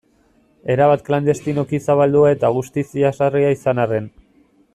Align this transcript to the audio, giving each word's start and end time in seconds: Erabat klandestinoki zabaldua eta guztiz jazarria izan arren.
Erabat 0.75 1.03
klandestinoki 1.09 1.81
zabaldua 1.89 2.33
eta 2.37 2.51
guztiz 2.57 2.87
jazarria 3.05 3.53
izan 3.61 3.85
arren. 3.85 4.11